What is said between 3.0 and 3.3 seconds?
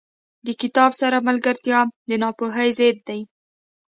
دی.